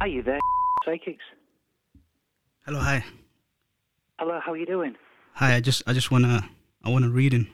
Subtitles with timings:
[0.00, 0.38] Are you there,
[0.84, 1.24] psychics?
[2.64, 3.04] Hello, hi,
[4.18, 4.94] Hello, how are you doing?
[5.34, 5.54] hi.
[5.54, 6.48] I just I just wanna
[6.84, 7.46] I wanna reading.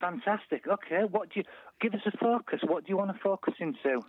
[0.00, 0.66] Fantastic.
[0.68, 1.44] Okay, what do you
[1.80, 2.60] give us a focus?
[2.62, 4.02] What do you want to focus into?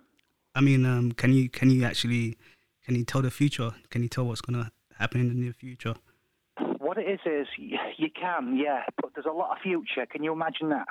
[0.54, 2.38] I mean, um, can you can you actually
[2.86, 3.72] can you tell the future?
[3.90, 5.96] Can you tell what's gonna happen in the near future?
[6.80, 10.06] What it is is you can, yeah, but there's a lot of future.
[10.06, 10.88] Can you imagine that?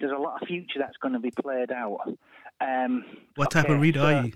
[0.00, 2.00] There's a lot of future that's going to be played out.
[2.60, 3.04] Um,
[3.36, 4.32] What type of reader so are you?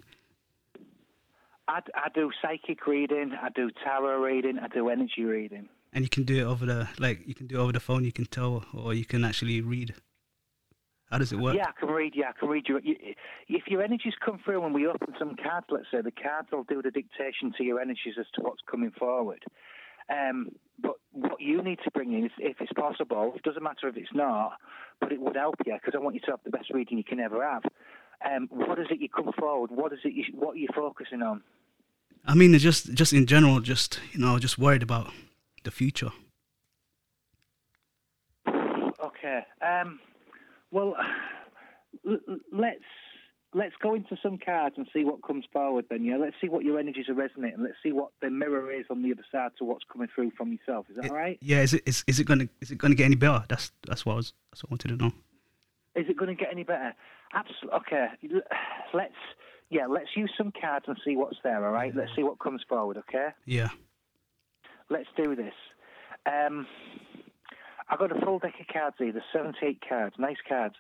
[1.68, 5.68] I, I do psychic reading, I do tarot reading, I do energy reading.
[5.92, 8.04] And you can do it over the like you can do it over the phone.
[8.04, 9.94] You can tell, or you can actually read.
[11.10, 11.56] How does it work?
[11.56, 12.12] Yeah, I can read.
[12.14, 12.80] Yeah, I can read your.
[12.80, 12.96] You,
[13.48, 16.64] if your energies come through when we open some cards, let's say the cards will
[16.64, 19.42] do the dictation to your energies as to what's coming forward.
[20.10, 23.88] Um, but what you need to bring in, is, if it's possible, it doesn't matter
[23.88, 24.58] if it's not,
[25.00, 27.04] but it would help you because I want you to have the best reading you
[27.04, 27.62] can ever have.
[28.24, 29.70] Um, what is it you come forward?
[29.70, 30.12] What is it?
[30.12, 31.42] You, what are you focusing on?
[32.26, 35.10] I mean, it's just just in general, just you know, just worried about
[35.64, 36.10] the future.
[38.48, 39.40] Okay.
[39.66, 40.00] Um,
[40.70, 40.96] well,
[42.52, 42.80] let's
[43.54, 45.86] let's go into some cards and see what comes forward.
[45.88, 46.16] Then, yeah.
[46.16, 47.62] Let's see what your energies are resonating.
[47.62, 50.52] Let's see what the mirror is on the other side to what's coming through from
[50.52, 50.86] yourself.
[50.90, 51.38] Is that It- all right?
[51.40, 51.62] Yeah.
[51.62, 53.44] Is it is, is it gonna is it gonna get any better?
[53.48, 55.12] That's that's what I was that's what I wanted to know.
[55.94, 56.94] Is it going to get any better?
[57.32, 57.70] Absolutely.
[57.78, 58.06] Okay.
[58.92, 59.14] Let's
[59.70, 59.86] yeah.
[59.86, 61.64] Let's use some cards and see what's there.
[61.64, 61.94] All right.
[61.94, 62.96] Let's see what comes forward.
[62.98, 63.28] Okay.
[63.44, 63.68] Yeah.
[64.88, 65.54] Let's do this.
[66.26, 66.66] Um,
[67.88, 69.12] I've got a full deck of cards here.
[69.12, 70.74] There's 78 cards, nice cards.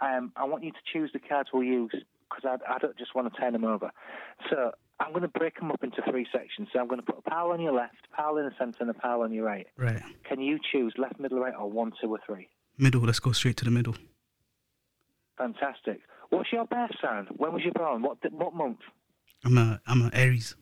[0.00, 3.14] Um, I want you to choose the cards we'll use because I, I don't just
[3.14, 3.90] want to turn them over.
[4.50, 6.68] So I'm going to break them up into three sections.
[6.72, 8.78] So I'm going to put a pile on your left, a pile in the centre,
[8.80, 9.66] and a pile on your right.
[9.76, 10.02] Right.
[10.24, 12.48] Can you choose left, middle, right, or one, two, or three?
[12.78, 13.02] Middle.
[13.02, 13.94] Let's go straight to the middle.
[15.36, 16.00] Fantastic.
[16.32, 17.26] What's your birth sign?
[17.36, 18.00] When was you born?
[18.02, 18.78] What what month?
[19.44, 20.56] I'm a I'm a Aries.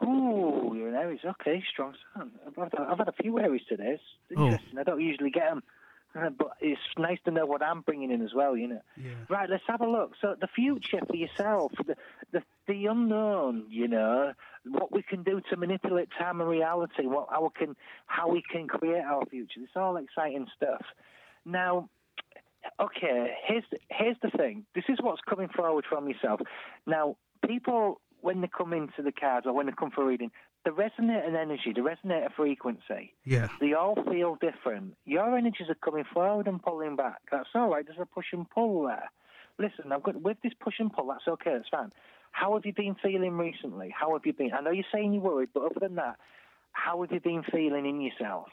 [0.00, 1.20] Oh, you're an Aries.
[1.24, 2.30] Okay, strong sign.
[2.46, 3.98] I've had, I've had a few Aries today.
[4.30, 4.44] It's Oh.
[4.46, 4.78] interesting.
[4.78, 5.62] I don't usually get them,
[6.14, 8.56] uh, but it's nice to know what I'm bringing in as well.
[8.56, 8.80] You know.
[8.96, 9.10] Yeah.
[9.28, 10.12] Right, let's have a look.
[10.20, 11.96] So the future for yourself, the,
[12.30, 14.32] the the unknown, you know,
[14.64, 17.74] what we can do to manipulate time and reality, what how we can
[18.06, 19.60] how we can create our future.
[19.64, 20.82] It's all exciting stuff.
[21.44, 21.88] Now,
[22.80, 24.64] okay, here's the, here's the thing.
[24.74, 26.40] This is what's coming forward from yourself.
[26.86, 27.16] Now,
[27.46, 30.30] people when they come into the cards or when they come for reading,
[30.66, 33.48] the resonator energy, the resonator frequency, Yeah.
[33.60, 34.94] they all feel different.
[35.06, 37.22] Your energies are coming forward and pulling back.
[37.32, 37.82] That's all right.
[37.86, 39.10] There's a push and pull there.
[39.58, 41.06] Listen, I've got with this push and pull.
[41.06, 41.52] That's okay.
[41.54, 41.92] That's fine.
[42.32, 43.92] How have you been feeling recently?
[43.98, 44.52] How have you been?
[44.52, 46.16] I know you're saying you're worried, but other than that,
[46.72, 48.48] how have you been feeling in yourself?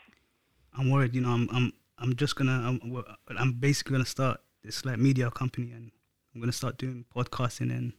[0.78, 1.14] I'm worried.
[1.14, 3.04] You know, I'm I'm I'm just gonna I'm
[3.38, 5.92] I'm basically gonna start this like media company and
[6.34, 7.94] I'm gonna start doing podcasting and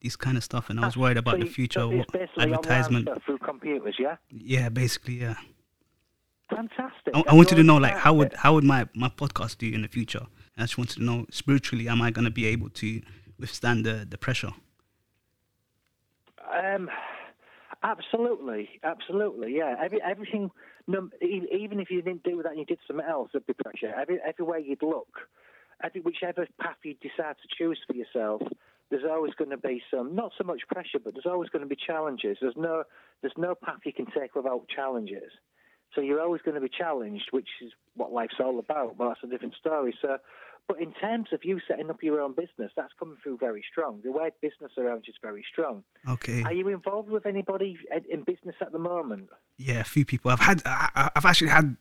[0.00, 0.70] these kind of stuff.
[0.70, 3.08] And I was worried about So the future, what it's basically online advertisement.
[3.24, 4.16] through computers, yeah.
[4.30, 5.34] Yeah, basically, yeah.
[6.48, 7.14] Fantastic.
[7.14, 9.82] I, I wanted to know like how would how would my my podcast do in
[9.82, 10.26] the future?
[10.56, 13.02] I just wanted to know spiritually, am I gonna be able to
[13.38, 14.52] withstand the the pressure?
[16.52, 16.90] Um,
[17.82, 19.74] absolutely, absolutely, yeah.
[19.82, 20.50] Every, everything,
[20.88, 23.94] even if you didn't do that and you did something else, there'd be pressure.
[23.94, 25.08] Every, everywhere you'd look,
[25.82, 28.42] every, whichever path you decide to choose for yourself,
[28.90, 31.68] there's always going to be some, not so much pressure, but there's always going to
[31.68, 32.38] be challenges.
[32.40, 32.82] There's no,
[33.22, 35.30] there's no path you can take without challenges.
[35.94, 38.96] So you're always going to be challenged, which is what life's all about.
[38.96, 39.94] But that's a different story.
[40.00, 40.18] So,
[40.68, 44.00] but in terms of you setting up your own business, that's coming through very strong.
[44.04, 45.82] The word business around you is very strong.
[46.08, 46.42] Okay.
[46.42, 47.78] Are you involved with anybody
[48.08, 49.28] in business at the moment?
[49.60, 50.30] yeah, a few people.
[50.30, 51.76] I've had I, I've actually had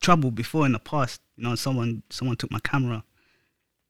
[0.00, 1.20] trouble before in the past.
[1.36, 3.04] You know, someone someone took my camera,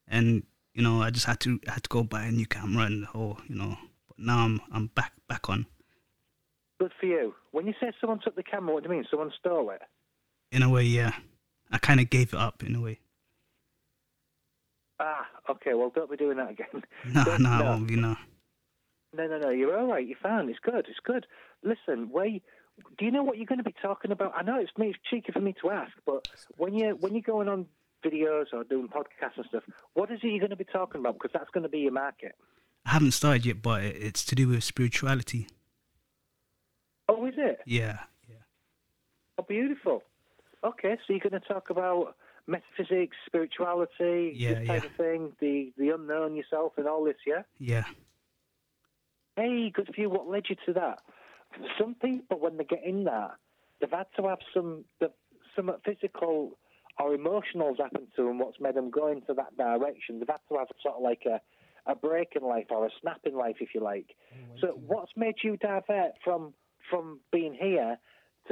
[0.09, 0.43] and
[0.75, 3.07] you know I just had to had to go buy a new camera and the
[3.07, 3.77] whole you know.
[4.09, 5.67] But now I'm I'm back back on.
[6.81, 7.35] Good for you.
[7.53, 9.07] When you say someone took the camera, what do you mean?
[9.09, 9.83] Someone stole it?
[10.51, 11.13] In a way, yeah.
[11.71, 12.99] I kind of gave it up in a way.
[15.05, 15.75] Ah, okay.
[15.75, 16.85] Well, don't be doing that again.
[17.13, 17.65] No, Don't- no, I no.
[17.65, 18.17] won't be no.
[19.15, 19.51] No, no, no.
[19.51, 20.07] You're all right.
[20.07, 20.49] You're fine.
[20.49, 20.87] It's good.
[20.89, 21.27] It's good.
[21.63, 24.33] Listen, where, do you know what you're going to be talking about?
[24.35, 24.89] I know it's me.
[24.91, 27.67] It's cheeky for me to ask, but when you when you're going on
[28.05, 29.65] videos or doing podcasts and stuff,
[29.95, 31.15] what is it you're going to be talking about?
[31.15, 32.35] Because that's going to be your market.
[32.87, 35.47] I haven't started yet, but it's to do with spirituality.
[37.09, 37.61] Oh, is it?
[37.67, 38.37] Yeah, yeah,
[39.39, 40.03] Oh, beautiful.
[40.65, 42.17] Okay, so you're going to talk about
[42.47, 44.89] metaphysics, spirituality, Yeah, this type yeah.
[44.91, 47.17] of thing, the the unknown yourself, and all this.
[47.27, 47.43] Yeah.
[47.59, 47.85] yeah.
[49.37, 50.11] Hey, good for you.
[50.11, 50.99] What led you to that?
[51.79, 53.33] Some people, when they get in that,
[53.81, 55.11] they've had to have some the,
[55.57, 56.59] some physical
[56.99, 60.19] or emotional's happen to them, what's made them go into that direction.
[60.19, 61.41] They've had to have sort of like a,
[61.91, 64.15] a break in life or a snap in life, if you like.
[64.61, 66.55] So, what's made you divert from
[66.91, 67.99] from being here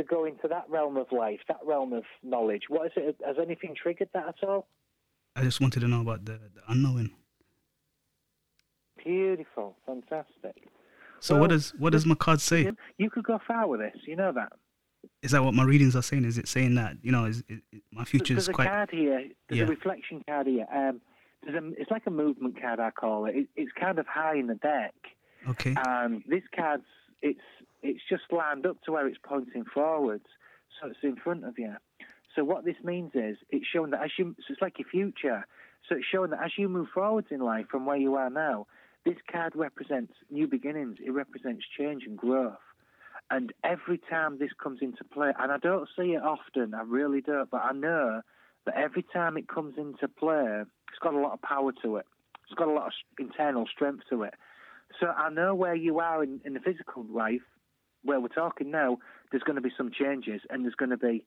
[0.00, 2.62] to go into that realm of life, that realm of knowledge?
[2.68, 3.16] What is it?
[3.26, 4.66] Has anything triggered that at all?
[5.36, 7.10] I just wanted to know about the, the unknowing.
[9.04, 10.68] Beautiful, fantastic.
[11.20, 12.70] So Well, what does what does my card say?
[12.98, 14.52] You, could go far with this, you know that.
[15.22, 16.24] Is that what my readings are saying?
[16.24, 17.60] Is it saying that you know is, is
[17.92, 18.64] my future There's is quite?
[18.64, 19.28] There's a card here.
[19.48, 19.64] There's Yeah.
[19.66, 20.66] a reflection card here.
[20.74, 21.00] Um,
[21.42, 23.34] there's a, it's like a movement card, I call it.
[23.36, 23.48] it.
[23.56, 24.94] It's kind of high in the deck,
[25.48, 25.74] okay?
[25.86, 26.84] and this card's
[27.22, 27.40] it's
[27.82, 30.26] it's just lined up to where it's pointing forwards,
[30.80, 31.74] so it's in front of you.
[32.34, 35.46] So what this means is it's showing that as you, so it's like your future.
[35.88, 38.66] So it's showing that as you move forwards in life from where you are now,
[39.04, 40.98] this card represents new beginnings.
[41.04, 42.58] It represents change and growth.
[43.30, 47.20] And every time this comes into play, and I don't see it often, I really
[47.20, 48.22] don't, but I know
[48.66, 52.06] that every time it comes into play, it's got a lot of power to it.
[52.44, 54.34] It's got a lot of internal strength to it.
[54.98, 57.42] So I know where you are in, in the physical life,
[58.04, 58.98] where we're talking now,
[59.30, 61.24] there's going to be some changes and there's going to be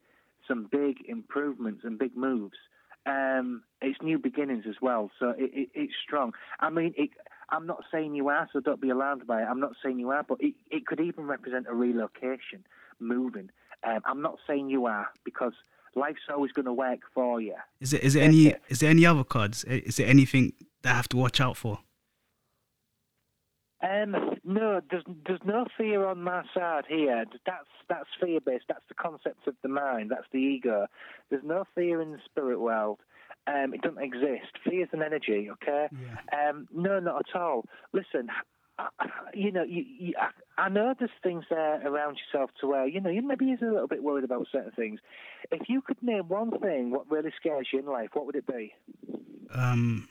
[0.48, 2.58] some big improvements and big moves.
[3.06, 6.34] Um, it's new beginnings as well, so it, it, it's strong.
[6.60, 7.10] I mean, it,
[7.50, 9.46] I'm not saying you are, so don't be alarmed by it.
[9.46, 12.66] I'm not saying you are, but it, it could even represent a relocation,
[13.00, 13.50] moving.
[13.84, 15.54] Um, I'm not saying you are because
[15.96, 17.56] life's always going to work for you.
[17.82, 19.64] Is it is there any is there any other cards?
[19.66, 20.54] Is there anything
[20.84, 21.80] that I have to watch out for?
[23.84, 24.16] Um,
[24.46, 27.26] no, there's there's no fear on my side here.
[27.46, 28.66] That's that's fear based.
[28.70, 30.10] That's the concept of the mind.
[30.12, 30.88] That's the ego.
[31.30, 33.00] There's no fear in the spirit world.
[33.46, 34.54] Um, it doesn't exist.
[34.64, 35.50] Fear is an energy.
[35.52, 35.88] Okay.
[35.92, 36.50] Yeah.
[36.50, 37.66] Um, no, not at all.
[37.92, 38.30] Listen,
[38.80, 38.88] I-
[39.34, 43.02] you know, you, you, I- I know there's things there around yourself to where you
[43.02, 45.00] know you maybe is a little bit worried about certain things.
[45.52, 48.48] If you could name one thing what really scares you in life, what would it
[48.48, 48.74] be?
[49.54, 50.08] Um,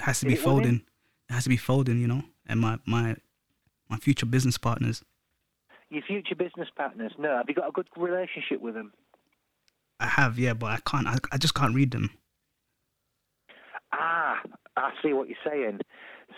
[0.00, 0.82] it has to be folding.
[1.28, 2.22] It has to be folding, you know.
[2.46, 3.16] And my my
[3.88, 5.02] my future business partners.
[5.90, 7.12] Your future business partners?
[7.18, 7.36] No.
[7.36, 8.92] Have you got a good relationship with them?
[10.00, 11.06] I have, yeah, but I can't.
[11.06, 12.10] I, I just can't read them.
[13.92, 14.40] Ah,
[14.76, 15.80] I see what you're saying.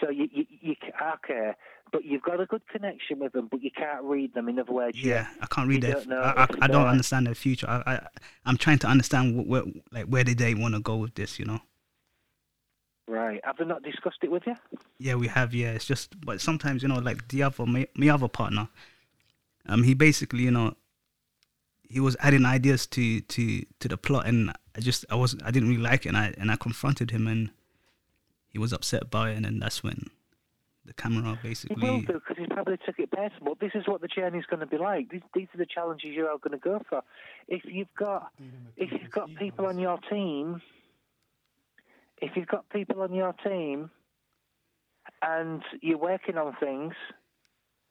[0.01, 0.75] So you, you, you
[1.15, 1.53] okay,
[1.91, 4.49] but you've got a good connection with them, but you can't read them.
[4.49, 6.05] In other words, you- Yeah, I can't read you their.
[6.05, 7.67] don't I, I, I don't understand their future.
[7.69, 8.07] I, I
[8.45, 11.39] I'm trying to understand wh- where like where did they want to go with this,
[11.39, 11.61] you know.
[13.09, 13.41] Right.
[13.45, 14.55] Have they not discussed it with you?
[14.99, 15.55] Yeah, we have.
[15.55, 18.69] Yeah, it's just, but sometimes you know, like the other my, my other partner,
[19.67, 20.75] um, he basically you know,
[21.89, 25.51] he was adding ideas to to to the plot, and I just I was I
[25.51, 27.51] didn't really like it, and I and I confronted him, and
[28.49, 30.11] he was upset about it, and then that's when
[30.89, 31.77] the camera basically.
[31.77, 32.15] He will basically.
[32.15, 33.55] do because he probably took it personal.
[33.61, 35.11] This is what the journey is going to be like.
[35.11, 37.03] These, these are the challenges you're going to go for.
[37.47, 38.33] If you've got
[38.77, 40.61] if you've got people on your team,
[42.21, 43.91] if you've got people on your team,
[45.23, 46.95] and you're working on things,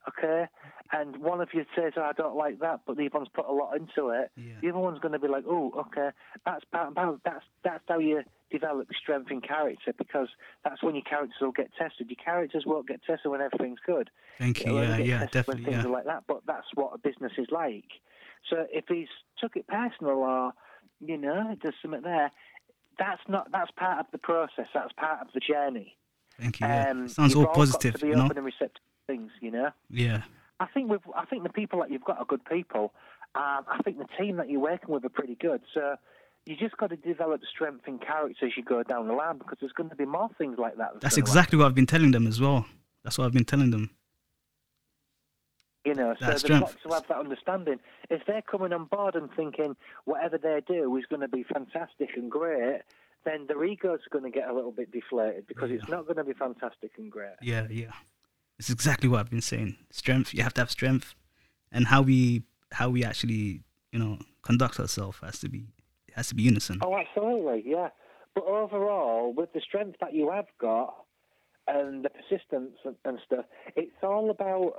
[0.07, 0.45] okay,
[0.91, 3.45] and one of you says, oh, "I don't like that," but the other one's put
[3.45, 4.31] a lot into it.
[4.35, 4.53] Yeah.
[4.61, 6.09] The other one's going to be like, "Oh, okay,
[6.45, 6.93] that's part
[7.23, 10.29] that's that's how you develop strength in character because
[10.63, 12.09] that's when your characters will get tested.
[12.09, 14.09] Your characters won't get tested when everything's good.
[14.39, 14.73] Thank you.
[14.73, 15.53] Yeah, yeah, definitely.
[15.55, 15.89] When things Yeah.
[15.89, 17.89] are like that, but that's what a business is like.
[18.49, 20.53] So if he's took it personal or
[20.99, 22.31] you know there's something there,
[22.99, 24.67] that's not that's part of the process.
[24.73, 25.95] That's part of the journey.
[26.39, 26.67] Thank you.
[26.67, 26.91] Yeah.
[26.91, 28.25] Um, sounds all positive, got to be you know.
[28.25, 29.71] open and receptive to things, you know.
[29.89, 30.21] Yeah.
[30.59, 32.93] I think we've, I think the people that you've got are good people.
[33.35, 35.61] Um, I think the team that you're working with are pretty good.
[35.73, 35.95] So
[36.45, 39.57] you just got to develop strength in character as you go down the line because
[39.59, 41.01] there's going to be more things like that.
[41.01, 42.65] That's exactly what I've been telling them as well.
[43.03, 43.91] That's what I've been telling them.
[45.87, 46.75] You know, so they've strength.
[46.83, 47.79] got to have that understanding.
[48.09, 52.09] If they're coming on board and thinking whatever they do is going to be fantastic
[52.17, 52.81] and great,
[53.23, 56.25] then their ego's going to get a little bit deflated because it's not going to
[56.25, 57.35] be fantastic and great.
[57.41, 57.91] Yeah, yeah.
[58.59, 59.77] It's exactly what I've been saying.
[59.91, 60.33] Strength.
[60.33, 61.15] You have to have strength,
[61.71, 63.61] and how we how we actually
[63.93, 65.67] you know conduct ourselves has to be
[66.15, 66.79] has to be unison.
[66.81, 67.89] Oh, absolutely, yeah.
[68.35, 70.95] But overall, with the strength that you have got
[71.65, 73.45] and the persistence and, and stuff,
[73.77, 74.73] it's all about.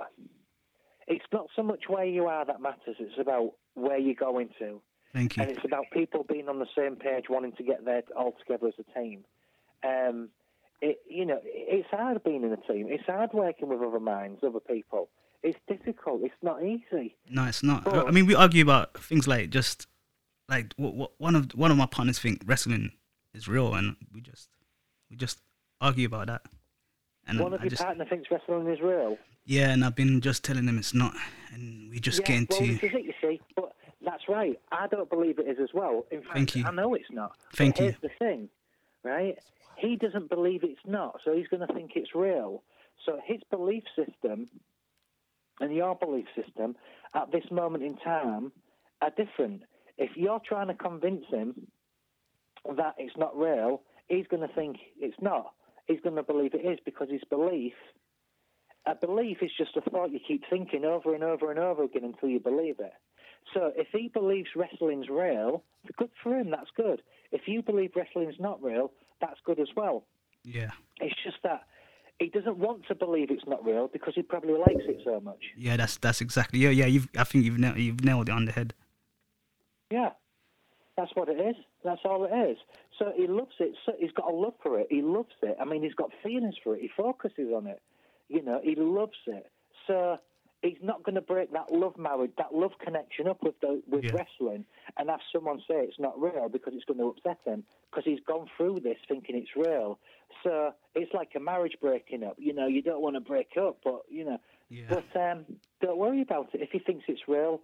[1.09, 2.95] It's not so much where you are that matters.
[2.99, 4.79] It's about where you're going to,
[5.13, 5.43] Thank you.
[5.43, 8.67] and it's about people being on the same page, wanting to get there all together
[8.67, 9.25] as a team.
[9.83, 10.29] Um,
[10.81, 12.87] it, you know, it's hard being in a team.
[12.89, 15.09] It's hard working with other minds, other people.
[15.41, 16.21] It's difficult.
[16.23, 17.15] It's not easy.
[17.29, 17.87] No, it's not.
[17.87, 19.87] I- But- I mean, we argue about things like just
[20.47, 22.91] like what, what one of one of my partners think wrestling
[23.33, 24.49] is real, and we just
[25.09, 25.41] we just
[25.81, 26.41] argue about that.
[27.27, 29.17] And One of I your just partner thinks wrestling is real.
[29.49, 31.15] Yeah, and I've been just telling them it's not,
[31.51, 33.41] and we just yeah, get into well, this is it, you see.
[33.55, 33.73] But
[34.05, 34.59] That's right.
[34.71, 36.05] I don't believe it is as well.
[36.11, 36.65] In fact, Thank you.
[36.65, 37.33] I know it's not.
[37.49, 37.85] But Thank you.
[37.85, 38.49] here's the thing,
[39.03, 39.39] right?
[39.75, 42.61] He doesn't believe it's not, so he's going to think it's real.
[43.07, 44.49] So his belief system
[45.59, 46.75] and your belief system
[47.15, 48.51] at this moment in time
[49.01, 49.63] are different.
[49.97, 51.67] If you're trying to convince him
[52.77, 55.53] that it's not real, he's going to think it's not.
[55.87, 57.73] He's going to believe it is because his belief,
[58.89, 62.03] a belief is just a thought you keep thinking over and over and over again
[62.03, 62.93] until you believe it.
[63.53, 65.63] So if he believes wrestling's real,
[65.97, 67.01] good for him, that's good.
[67.31, 68.91] If you believe wrestling's not real,
[69.21, 70.05] that's good as well.
[70.43, 70.71] Yeah.
[70.99, 71.63] It's just that
[72.19, 75.39] he doesn't want to believe it's not real because he probably likes it so much.
[75.57, 76.59] Yeah, that's that's exactly.
[76.59, 76.85] Yeah, yeah.
[76.85, 78.73] You've I think you've nailed, you've nailed it on the head.
[79.89, 80.09] Yeah,
[80.97, 81.55] that's what it is.
[81.83, 82.57] That's all it is.
[82.97, 83.73] So he loves it.
[83.85, 84.87] So he's got a love for it.
[84.89, 85.57] He loves it.
[85.59, 86.81] I mean, he's got feelings for it.
[86.81, 87.81] He focuses on it.
[88.29, 89.51] You know, he loves it.
[89.87, 90.17] So
[90.61, 94.05] he's not going to break that love marriage, that love connection up with the with
[94.05, 94.11] Yeah.
[94.13, 94.65] wrestling,
[94.97, 98.19] and have someone say it's not real because it's going to upset him because he's
[98.27, 99.99] gone through this thinking it's real.
[100.43, 102.35] So it's like a marriage breaking up.
[102.37, 104.37] You know, you don't want to break up, but you know,
[104.69, 104.85] Yeah.
[104.89, 105.45] but um,
[105.81, 106.61] don't worry about it.
[106.61, 107.61] If he thinks it's real,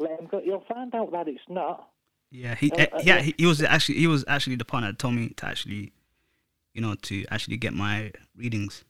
[0.00, 0.40] let him go.
[0.44, 1.90] You'll find out that it's not.
[2.30, 3.20] Yeah, he, Uh, uh, yeah, yeah.
[3.22, 5.92] he, he was actually he was actually the partner that told me to actually,
[6.74, 8.84] you know, to actually get my readings,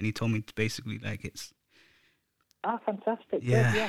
[0.00, 1.52] and he told me to basically like it's
[2.64, 3.40] Ah, fantastic.
[3.42, 3.74] Yeah.
[3.74, 3.88] Yeah.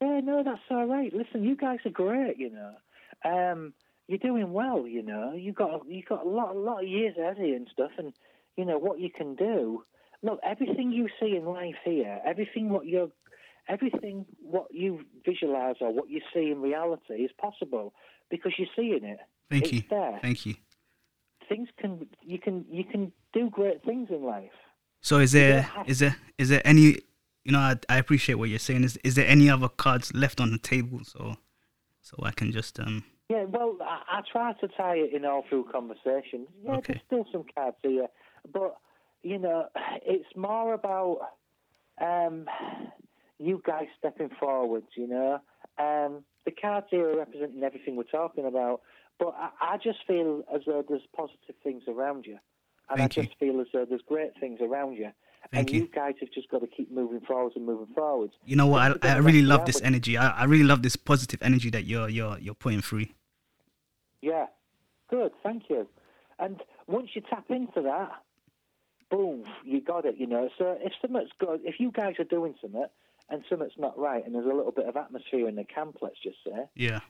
[0.00, 0.20] yeah.
[0.20, 1.12] No, that's all right.
[1.12, 2.74] Listen, you guys are great, you know.
[3.24, 3.72] Um,
[4.08, 5.32] you're doing well, you know.
[5.32, 7.92] You got you got a lot a lot of years ahead of you and stuff
[7.98, 8.12] and
[8.56, 9.84] you know what you can do.
[10.22, 13.10] Look, everything you see in life here, everything what you're
[13.68, 17.94] everything what you visualize or what you see in reality is possible
[18.30, 19.18] because you're seeing it.
[19.50, 19.78] thank you.
[19.78, 20.18] it's you, there.
[20.20, 20.54] thank you.
[21.48, 24.50] Things can you can you can do great things in life.
[25.04, 26.86] So is there is there is there any
[27.44, 28.84] you know I, I appreciate what you're saying.
[28.84, 31.36] Is is there any other cards left on the table so
[32.00, 35.44] so I can just um Yeah, well, I, I try to tie it in all
[35.48, 36.46] through conversation.
[36.64, 36.94] Yeah, Okay.
[36.94, 38.06] there's still some cards here,
[38.50, 38.76] but
[39.22, 39.68] you know,
[40.06, 41.18] it's more about
[42.00, 42.46] um,
[43.38, 44.88] you guys stepping forwards.
[44.96, 45.32] You know,
[45.78, 48.80] um, the cards here are representing everything we're talking about,
[49.18, 52.38] but I, I just feel as though there's positive things around you,
[52.90, 53.26] and Thank I you.
[53.26, 55.10] just feel as though there's great things around you.
[55.52, 55.82] Thank and you.
[55.82, 58.32] you guys have just got to keep moving forwards and moving forwards.
[58.44, 60.16] you know what I, I really love this energy.
[60.16, 63.06] I, I really love this positive energy that you're you're you're putting through.
[64.22, 64.46] Yeah,
[65.10, 65.86] good, thank you.
[66.38, 68.10] And once you tap into that,
[69.10, 70.16] boom, you got it.
[70.18, 72.86] You know, so if something's good, if you guys are doing something
[73.30, 76.16] and something's not right, and there's a little bit of atmosphere in the camp, let's
[76.22, 77.00] just say, Yeah,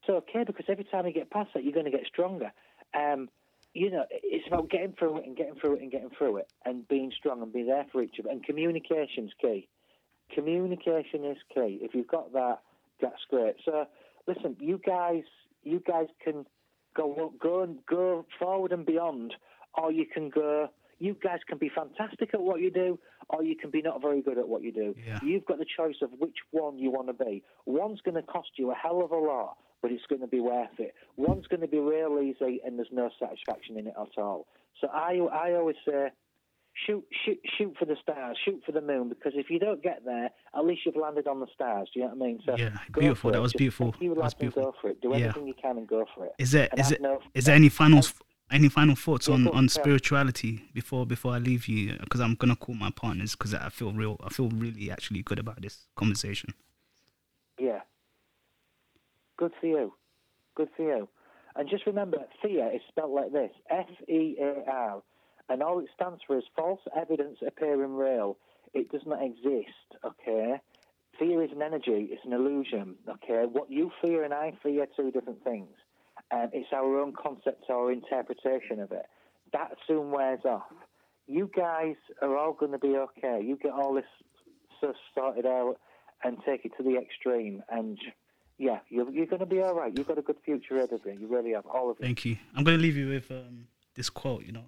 [0.00, 2.52] it's okay because every time you get past that, you're going to get stronger.
[2.94, 3.28] Um,
[3.74, 6.48] you know, it's about getting through it and getting through it and getting through it,
[6.64, 8.30] and being strong and being there for each other.
[8.30, 9.68] And communication's key.
[10.32, 11.80] Communication is key.
[11.82, 12.60] If you've got that,
[13.02, 13.56] that's great.
[13.64, 13.86] So,
[14.26, 15.24] listen, you guys,
[15.64, 16.46] you guys can
[16.96, 19.34] go go and go forward and beyond,
[19.76, 20.68] or you can go.
[21.00, 24.22] You guys can be fantastic at what you do, or you can be not very
[24.22, 24.94] good at what you do.
[25.04, 25.18] Yeah.
[25.22, 27.42] You've got the choice of which one you want to be.
[27.66, 30.40] One's going to cost you a hell of a lot, but it's going to be
[30.40, 30.94] worth it.
[31.18, 34.46] One's going to be real easy, and there's no satisfaction in it at all.
[34.80, 36.08] So I, I always say,
[36.86, 40.02] shoot, shoot, shoot for the stars, shoot for the moon, because if you don't get
[40.06, 41.90] there, at least you've landed on the stars.
[41.92, 42.40] Do you know what I mean?
[42.46, 43.30] So Yeah, beautiful.
[43.32, 43.94] That was Just beautiful.
[44.00, 44.62] your That was beautiful.
[44.62, 45.02] Go for it.
[45.02, 45.16] Do Yeah.
[45.26, 46.32] everything you can and go for it.
[46.38, 48.00] Is there And is have there no- is there any final
[48.50, 51.96] any final thoughts on on, on spirituality before before I leave you?
[52.00, 54.16] Because I'm gonna call my partners because I feel real.
[54.24, 56.54] I feel really actually good about this conversation.
[57.58, 57.80] Yeah.
[59.44, 59.92] Good for you.
[60.56, 61.08] Good for you.
[61.54, 65.02] And just remember, fear is spelled like this F E A R.
[65.50, 68.38] And all it stands for is false evidence appearing real.
[68.72, 69.68] It does not exist,
[70.02, 70.62] okay?
[71.18, 73.44] Fear is an energy, it's an illusion, okay?
[73.44, 75.76] What you fear and I fear are two different things.
[76.30, 79.04] And it's our own concept or interpretation of it.
[79.52, 80.72] That soon wears off.
[81.26, 83.42] You guys are all going to be okay.
[83.44, 84.04] You get all this
[84.78, 85.74] stuff sorted out
[86.22, 87.62] and take it to the extreme.
[87.68, 87.98] And
[88.58, 89.92] yeah, you're, you're going to be all right.
[89.96, 91.12] You've got a good future ahead of you.
[91.20, 91.66] You really have.
[91.66, 92.04] All of you.
[92.06, 92.36] Thank you.
[92.56, 94.44] I'm gonna leave you with um, this quote.
[94.44, 94.64] You know,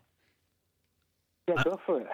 [1.49, 2.07] Yeah, go for it.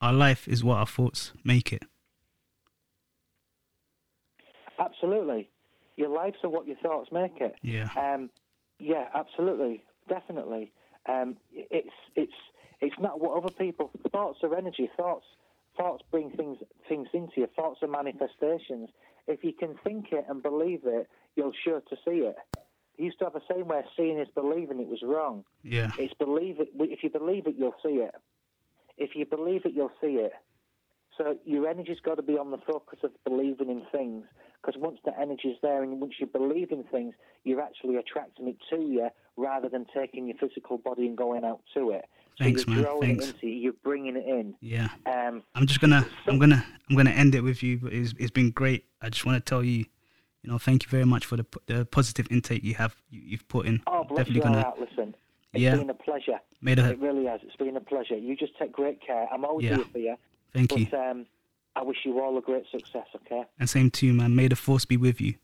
[0.00, 1.82] our life is what our thoughts make it.
[4.78, 5.48] Absolutely.
[5.96, 7.56] Your lives are what your thoughts make it.
[7.62, 7.88] Yeah.
[7.96, 8.30] Um,
[8.78, 10.72] yeah, absolutely, definitely.
[11.08, 12.32] Um, it's it's
[12.80, 14.88] it's not what other people thoughts are energy.
[14.96, 15.24] Thoughts
[15.78, 16.58] thoughts bring things
[16.88, 17.48] things into you.
[17.56, 18.90] Thoughts are manifestations.
[19.26, 22.36] If you can think it and believe it, you're sure to see it.
[22.96, 24.80] He used to have a saying where seeing is believing.
[24.80, 25.44] It was wrong.
[25.62, 25.92] Yeah.
[25.98, 26.68] It's believe it.
[26.74, 28.14] If you believe it, you'll see it.
[28.96, 30.32] If you believe it, you'll see it.
[31.16, 34.24] So your energy's got to be on the focus of believing in things.
[34.60, 38.56] Because once the energy's there and once you believe in things, you're actually attracting it
[38.70, 42.04] to you rather than taking your physical body and going out to it.
[42.38, 43.00] So Thanks, you're man.
[43.00, 43.24] Thanks.
[43.26, 43.54] it into you.
[43.54, 44.54] You're bringing it in.
[44.60, 44.88] Yeah.
[45.06, 47.78] Um, I'm just gonna I'm gonna I'm gonna end it with you.
[47.78, 48.84] But it's it's been great.
[49.02, 49.78] I just want to tell you,
[50.44, 53.48] you know, thank you very much for the the positive intake you have you, you've
[53.48, 53.82] put in.
[53.88, 54.78] oh, bless Definitely you gonna out.
[54.78, 55.16] Listen,
[55.52, 55.74] it's Yeah.
[55.76, 56.38] been a pleasure.
[56.62, 57.40] made a It really has.
[57.42, 58.16] It's been a pleasure.
[58.16, 59.26] You just take great care.
[59.32, 59.76] I'm always Yeah.
[59.76, 60.16] here for you.
[60.52, 61.26] thank But you um,
[61.74, 63.42] I wish you all a great success, okay?
[63.58, 64.36] and same to you, man.
[64.36, 65.34] May the force be with you.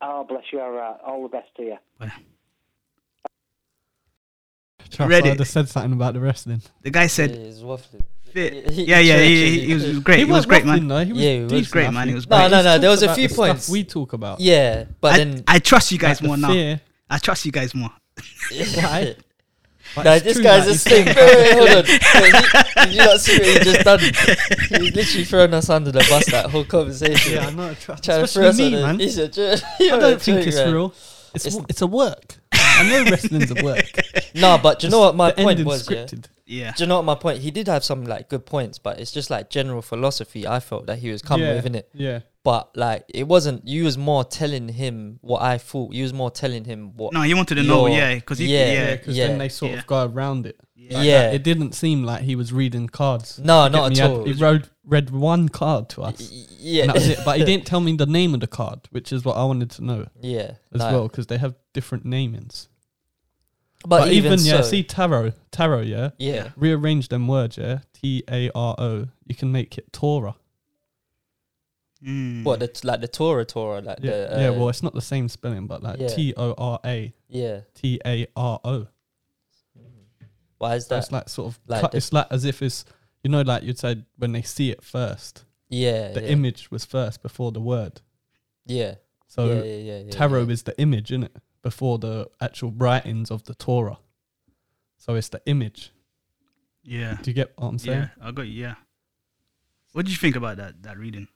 [0.00, 0.60] Oh, bless you.
[0.60, 0.96] All right.
[1.06, 1.76] All the best to you.
[2.00, 2.12] Bye.
[4.90, 5.38] Trust, Read I it.
[5.38, 6.62] just said something about the wrestling.
[6.82, 7.60] The guy said, he's
[8.32, 8.70] fit.
[8.72, 10.18] Yeah, yeah, he- he, he, he was great.
[10.18, 10.86] He, was was great, man.
[10.88, 11.04] Though.
[11.04, 12.08] He was Yeah, he was great, man.
[12.08, 12.48] He was great.
[12.50, 12.78] no, He's no.
[12.78, 13.68] There was a few the stuff points.
[13.68, 14.40] we talk about.
[14.40, 16.48] Yeah, but I, then I trust you guys more now.
[16.52, 16.80] fear.
[17.08, 17.90] I trust you guys more.
[18.74, 19.16] Why?
[19.96, 21.04] But No, this true, guy's like, a he's stick.
[21.08, 21.84] saying- Wait, wait, hold on.
[22.22, 23.98] Wait, he- Did you not see what he just done?
[23.98, 27.32] He's literally thrown us under the bus that whole conversation.
[27.32, 27.74] Yeah, I know.
[27.74, 29.00] Trust, Trying to throw us especially me, on man.
[29.00, 29.60] a, he's a joke.
[29.80, 30.94] I don't think it's real.
[31.34, 32.36] It's It's- w- it's a work.
[32.80, 33.84] I know wrestling's a work.
[34.32, 35.90] No, but do you know what my The point ending's was?
[35.90, 36.04] Yeah?
[36.04, 36.26] scripted.
[36.46, 36.72] Yeah.
[36.76, 37.40] Do you know what my point?
[37.40, 40.46] He did have some like good points, but it's just like general philosophy.
[40.46, 42.20] I felt that he was coming yeah, with in it, Yeah.
[42.44, 43.66] but like it wasn't.
[43.66, 45.92] You was more telling him what I thought.
[45.94, 47.12] You was more telling him what.
[47.12, 49.38] No, he wanted to know, Your- yeah, because yeah, yeah, Yeah, yeah, because yeah, then
[49.38, 49.78] they sort yeah.
[49.78, 50.56] of go around it.
[50.76, 51.22] Like Yeah.
[51.22, 51.34] that.
[51.34, 53.40] It didn't seem like he was reading cards.
[53.40, 54.24] No, Get not me, at he had- all.
[54.24, 56.20] He wrote, read one card to us.
[56.20, 57.18] Y- yeah, And that was it.
[57.24, 59.70] But he didn't tell me the name of the card, which is what I wanted
[59.72, 60.92] to know yeah, as no.
[60.92, 62.68] well, because they have different namings.
[63.82, 66.10] But, But, even, even, yeah, so, see tarot, tarot, yeah.
[66.18, 67.78] yeah, Rearrange them words, yeah.
[67.94, 69.08] T A R O.
[69.26, 70.36] You can make it Torah.
[72.04, 72.44] Mm.
[72.44, 74.50] what the t- like the Torah Torah like Yeah, the uh, yeah.
[74.50, 76.08] Well, it's not the same spelling, but like yeah.
[76.08, 77.60] T O R A yeah.
[77.74, 78.86] T A R O.
[80.58, 80.98] Why is So that?
[81.02, 81.60] it's like sort of.
[81.66, 82.84] like cut, it's like as if it's
[83.22, 85.44] you know, like you'd say when they see it first.
[85.68, 86.28] yeah, The yeah.
[86.28, 88.00] image was first before the word.
[88.64, 88.94] Yeah,
[89.26, 90.52] So yeah, yeah, yeah, yeah, tarot yeah.
[90.52, 93.98] is the image in it before the actual writings of the Torah.
[94.98, 95.92] So it's the image.
[96.82, 97.98] yeah, Do you get what I'm saying?
[98.00, 98.62] yeah, I got you.
[98.62, 98.74] Yeah.
[99.92, 101.28] What did you think about that that reading?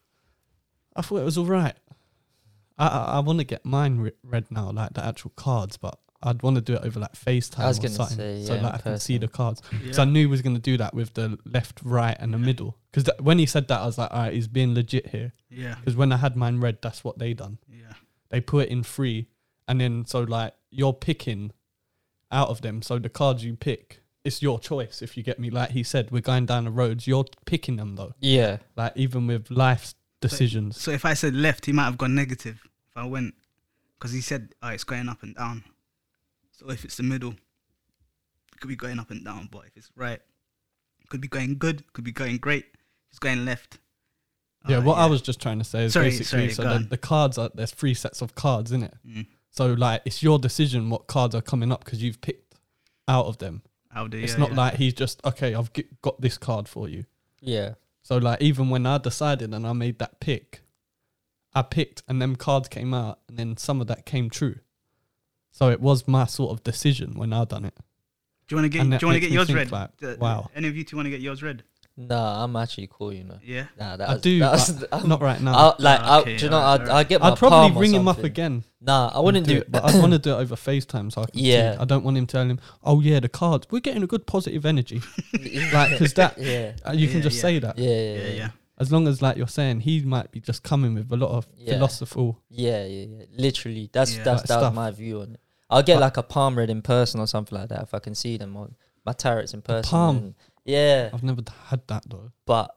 [0.96, 1.74] I thought it was all right.
[2.78, 5.98] I I, I want to get mine re- read now, like the actual cards, but
[6.22, 8.62] I'd want to do it over like FaceTime I was or something, say, so yeah,
[8.62, 9.60] that I in can see the cards.
[9.70, 10.02] Because Yeah.
[10.02, 12.78] I knew he was going to do that with the left, right, and the middle.
[12.92, 15.32] Because when he said that, I was like, all right, he's being legit here.
[15.50, 17.58] yeah, Because when I had mine read, that's what they done.
[17.68, 17.92] yeah,
[18.30, 19.28] They put it in free,
[19.68, 21.52] and then so like you're picking
[22.30, 22.82] out of them.
[22.82, 25.02] So the cards you pick, it's your choice.
[25.02, 27.06] If you get me, like he said, we're going down the roads.
[27.06, 28.14] You're picking them though.
[28.20, 30.80] yeah, Like even with life's decisions.
[30.80, 32.60] So if I said left, he might have gone negative.
[32.90, 33.34] If I went,
[33.98, 35.64] because he said, "Oh, it's going up and down."
[36.52, 39.48] So if it's the middle, it could be going up and down.
[39.50, 40.20] But if it's right,
[41.00, 41.92] it could be going good.
[41.92, 42.64] Could be going great.
[42.64, 43.78] If it's going left.
[44.66, 46.86] Yeah, uh, what I was just trying to say is Sorry, basically sorry, so the,
[46.86, 48.94] the cards are there's three sets of cards in it.
[49.06, 52.56] Mm, So like it's your decision what cards are coming up because you've picked
[53.06, 53.62] out of them.
[53.94, 54.18] out there.
[54.20, 54.56] it's yeah, not yeah.
[54.56, 55.54] like he's just okay.
[55.54, 57.04] I've g- got this card for you.
[57.40, 60.62] yeah, So like even when I decided and I made that pick,
[61.54, 64.56] I picked and them cards came out and then some of that came true.
[65.52, 67.76] So it was my sort of decision when I done it.
[68.48, 68.80] Do you want to get?
[68.82, 69.72] and Do you want to get yours think read?
[69.72, 70.50] like, wow.
[70.56, 71.62] Any of you two want to get yours read?
[71.96, 73.38] Nah, I'm actually cool, you know.
[73.44, 73.66] Yeah.
[73.78, 75.54] Nah, that I was, do, that was, I'm- not right now.
[75.54, 76.96] I'll, like, Ah, I'll, do you know, alright, I'd, alright.
[76.96, 78.64] I'd get my I'd probably palm ring him up again.
[78.80, 81.26] Nah, I wouldn't do it, but I'd want to do it over FaceTime so I
[81.26, 81.74] can Yeah.
[81.74, 81.78] see.
[81.78, 83.66] I don't want him telling him, "Oh yeah, the cards.
[83.70, 85.00] We're getting a good positive energy."
[85.72, 87.42] like because that Yeah, uh, you can Yeah, just yeah.
[87.42, 88.48] say that yeah, yeah, Yeah, yeah, yeah.
[88.78, 91.46] as long as like you're saying he might be just coming with a lot of
[91.56, 91.74] Yeah.
[91.74, 92.40] philosophical.
[92.50, 93.24] yeah, yeah, yeah.
[93.38, 94.24] Literally, that's Yeah.
[94.24, 95.40] that's Like that was my view on it.
[95.70, 98.00] I'll get But- like a palm read in person or something like that if I
[98.00, 98.70] can see them or
[99.04, 99.88] my tarots in person.
[99.90, 100.16] palm?
[100.16, 102.32] and- yeah, I've never had that though.
[102.46, 102.74] but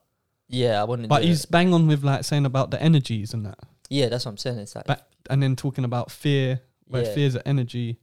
[0.50, 1.08] yeah, I wouldn't.
[1.08, 1.52] But do he's it.
[1.52, 3.60] bang on with like saying about the energies and that,
[3.90, 4.60] yeah, that's what I'm saying.
[4.60, 7.14] It's like But- and then talking about fear, where Yeah.
[7.14, 8.00] fear's an energy.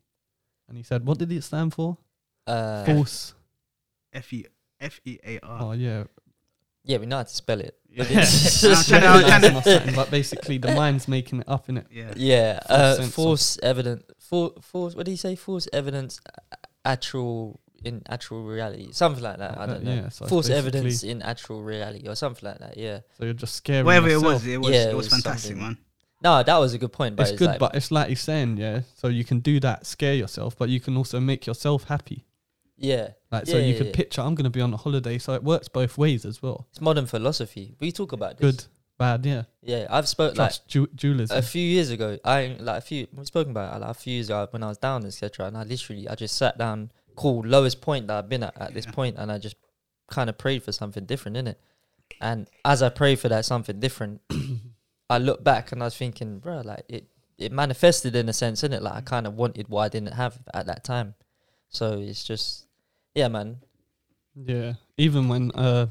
[0.69, 1.99] And he said, "What did it stand for?
[2.47, 3.35] uh, Force."
[4.13, 4.47] F e
[4.81, 5.59] f e a r.
[5.63, 6.05] Oh yeah,
[6.85, 7.77] yeah, we know how to spell it.
[7.95, 8.05] Yeah.
[8.05, 11.69] But I'm trying to- I'm trying to- something, but basically the mind's making it up
[11.69, 11.87] in it.
[11.91, 12.13] Yeah.
[12.17, 14.03] Yeah, False uh, sense of- false evidence.
[14.19, 14.95] For, false.
[14.95, 15.37] What do you say?
[15.37, 16.21] False evidence,
[16.53, 19.59] a- actual in actual reality, something like that.
[19.59, 19.95] I Uh, don't know.
[19.95, 22.77] yeah, so false evidence in actual reality, or something like that.
[22.77, 23.01] Yeah.
[23.19, 24.33] So you're just scaring Whatever it yourself.
[24.35, 25.67] was, it was Yeah, it it was was fantastic, something.
[25.67, 25.79] man.
[26.23, 27.17] No, that was a good point.
[27.17, 28.81] But It's it's, good, like, but it's like he's saying, yeah.
[28.97, 32.25] So you can do that, scare yourself, but you can also make yourself happy.
[32.77, 33.93] yeah, Like so, Yeah, you yeah, could yeah.
[33.95, 36.67] picture I'm going to be on a holiday, so it works both ways as well.
[36.71, 37.75] it's modern philosophy.
[37.81, 38.57] We talk about this.
[38.57, 38.65] Good,
[38.99, 39.43] bad, yeah.
[39.63, 41.37] Yeah, I've spoke like Trust ju- dualism.
[41.37, 42.19] a few years ago.
[42.25, 43.07] I like a few.
[43.15, 45.47] We've spoken about it like a few years ago when I was down, etc.
[45.47, 48.75] And I literally, I just sat down, cool lowest point that I've been at at
[48.75, 48.93] this Yeah.
[48.93, 49.57] point, and I just
[50.11, 51.61] kind of prayed for something different in it.
[52.21, 54.21] And as I prayed for that something different,
[55.11, 58.63] I look back and I was thinking, bro, like it, it manifested in a sense,
[58.63, 58.83] innit?
[58.83, 61.15] Like I kind of wanted what I didn't have at that time.
[61.69, 62.67] So it's just,
[63.15, 63.59] yeah, man.
[64.37, 64.75] Yeah.
[64.99, 65.87] Even when uh,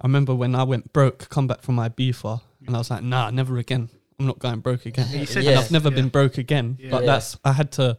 [0.00, 3.02] I remember when I went broke, come back from my beefer, and I was like,
[3.02, 3.88] nah, never again.
[4.18, 5.06] I'm not going broke again.
[5.12, 5.50] You said Yeah.
[5.50, 5.64] And that.
[5.66, 5.94] I've never Yeah.
[5.96, 6.76] been broke again.
[6.80, 6.90] Yeah.
[6.90, 7.06] But Yeah.
[7.12, 7.98] that's I had to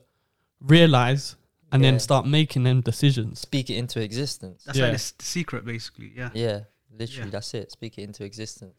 [0.60, 1.36] realize
[1.72, 1.92] and Yeah.
[1.92, 3.40] then start making them decisions.
[3.40, 4.64] Speak it into existence.
[4.66, 4.86] That's Yeah.
[4.90, 6.12] like the, the secret, basically.
[6.16, 6.30] Yeah.
[6.34, 6.60] Yeah,
[6.98, 7.32] literally, Yeah.
[7.32, 7.72] that's it.
[7.72, 8.76] Speak it into existence.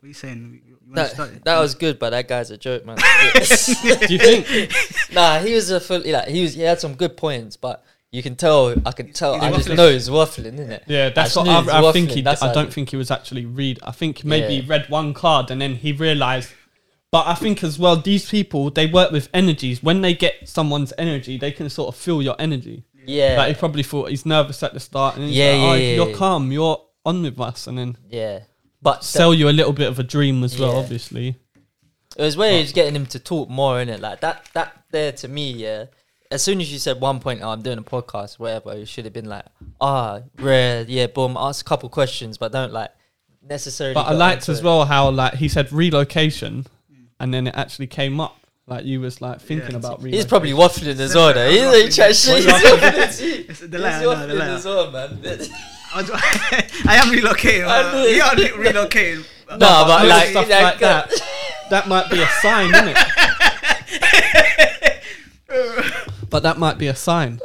[0.00, 0.60] What are you saying?
[0.64, 1.44] You, you start That, it?
[1.44, 2.96] that was good, but that guy's a joke, man.
[3.34, 4.72] Do you think?
[5.12, 6.54] nah, he was a full, like he was.
[6.54, 8.74] He had some good points, but you can tell.
[8.86, 9.34] I can tell.
[9.34, 9.76] He's I just waffling.
[9.76, 10.84] know he's waffling, isn't it?
[10.86, 12.20] Yeah, that's I what I, I think he.
[12.22, 13.80] that's I don't he- think he was actually read.
[13.82, 14.60] I think maybe Yeah.
[14.60, 16.50] he read one card and then he realized.
[17.10, 19.82] But I think as well, these people they work with energies.
[19.82, 22.84] When they get someone's energy, they can sort of feel your energy.
[23.06, 25.68] Yeah, Like he probably thought he's nervous at the start, and he's Yeah, like, yeah,
[25.70, 26.16] oh, yeah, you're yeah.
[26.16, 28.40] calm, you're on with us, and then yeah.
[28.82, 30.76] But the- sell you a little bit of a dream as well.
[30.76, 31.36] Obviously,
[32.16, 34.00] it was where he was getting him to talk more in it.
[34.00, 34.46] Like that.
[34.52, 35.86] That there to me, yeah.
[36.30, 39.06] As soon as you said one point, oh, I'm doing a podcast, whatever, it should
[39.06, 39.46] have been like,
[39.80, 42.90] ah, rare, yeah, boom, ask a couple questions, but don't like
[43.42, 43.94] necessarily.
[43.94, 44.64] but I liked as it.
[44.64, 46.66] well how like he said relocation,
[47.20, 48.34] and then it actually came up.
[48.66, 49.76] Like you was like thinking Yeah.
[49.78, 50.12] about relocation.
[50.18, 51.48] He's probably waffling as well, though.
[51.50, 51.82] He's Waffling.
[51.84, 52.36] he chat shit.
[52.36, 52.94] He's What you waffling.
[53.48, 55.18] It's the He's no, the waffling as well, man.
[55.24, 56.10] I was-
[56.86, 57.66] I am relocating.
[57.66, 59.24] I Uh, knew we are re- relocating.
[59.50, 61.10] No, but little like, stuff like like that.
[61.70, 62.98] that might be a sign, isn't it?
[66.30, 67.40] but that might be a sign.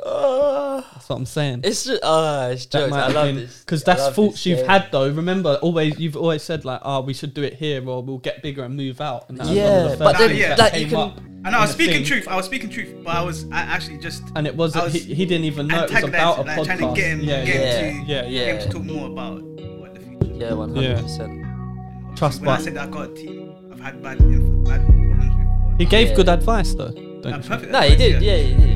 [1.04, 1.62] That's what I'm saying.
[1.66, 2.92] It's just, oh, it's That jokes.
[2.92, 4.68] might I have love been this because that's love thoughts this you've game.
[4.70, 5.10] had though.
[5.10, 8.42] Remember, always you've always said like, "Oh, we should do it here, or we'll get
[8.42, 10.72] bigger and move out." And that was one of Yeah, the but then, yeah, that
[10.72, 11.58] like, you can- up I know.
[11.58, 12.06] I was speaking thing.
[12.06, 12.28] truth.
[12.30, 14.86] I was speaking truth, but I was I actually just and it wasn't.
[14.86, 16.66] Was he, he didn't even know it was antagonizing, about a like, podcast.
[16.66, 17.80] trying to get him, yeah, get yeah.
[17.82, 18.46] him to, yeah, get yeah.
[18.54, 20.26] him to talk more about what the future.
[20.36, 22.16] Yeah, one hundred percent.
[22.16, 25.76] Trust When I said I got a team, I've had bad, bad problems before.
[25.80, 26.16] He gave Yeah.
[26.16, 26.92] good advice though.
[26.92, 27.46] Don't Uh, you think?
[27.48, 28.22] perfect No, he did.
[28.22, 28.73] Yeah, he did.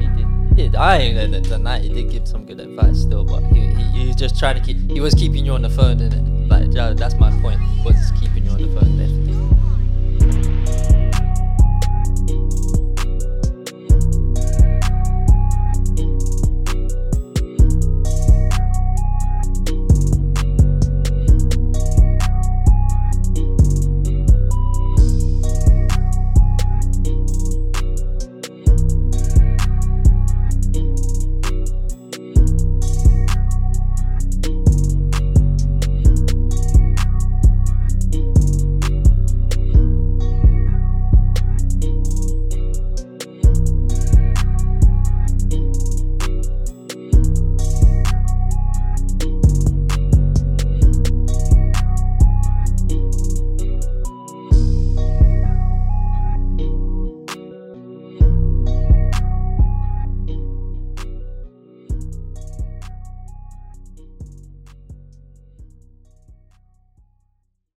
[0.59, 1.81] I ain't done that.
[1.83, 4.77] He did give some good advice still, but he, he, just trying to keep.
[4.89, 6.49] He was keeping you on the phone, innit?
[6.49, 7.59] Like that's my point.
[7.85, 9.06] Was keeping you on the phone.